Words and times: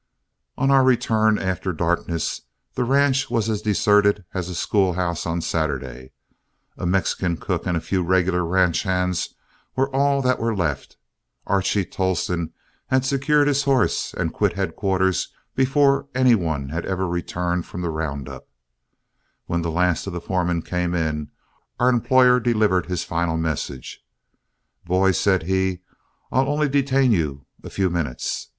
On 0.57 0.71
our 0.71 0.83
return 0.83 1.37
after 1.37 1.71
darkness, 1.71 2.41
the 2.73 2.83
ranch 2.83 3.29
was 3.29 3.51
as 3.51 3.61
deserted 3.61 4.25
as 4.33 4.49
a 4.49 4.55
school 4.55 4.93
house 4.93 5.27
on 5.27 5.41
Saturday. 5.41 6.11
A 6.75 6.87
Mexican 6.87 7.37
cook 7.37 7.67
and 7.67 7.77
a 7.77 7.81
few 7.81 8.01
regular 8.01 8.43
ranch 8.43 8.81
hands 8.81 9.35
were 9.75 9.95
all 9.95 10.23
that 10.23 10.39
were 10.39 10.55
left. 10.55 10.97
Archie 11.45 11.85
Tolleston 11.85 12.51
had 12.87 13.05
secured 13.05 13.47
his 13.47 13.61
horse 13.65 14.15
and 14.15 14.33
quit 14.33 14.53
headquarters 14.53 15.27
before 15.55 16.07
any 16.15 16.33
one 16.33 16.69
had 16.69 16.83
even 16.83 17.01
returned 17.01 17.67
from 17.67 17.81
the 17.83 17.91
round 17.91 18.27
up. 18.27 18.47
When 19.45 19.61
the 19.61 19.69
last 19.69 20.07
of 20.07 20.13
the 20.13 20.19
foremen 20.21 20.63
came 20.63 20.95
in, 20.95 21.29
our 21.79 21.89
employer 21.89 22.39
delivered 22.39 22.87
his 22.87 23.03
final 23.03 23.37
messages. 23.37 23.99
"Boys," 24.83 25.19
said 25.19 25.43
he, 25.43 25.81
"I'll 26.31 26.49
only 26.49 26.69
detain 26.69 27.11
you 27.11 27.45
a 27.63 27.69
few 27.69 27.91
minutes. 27.91 28.49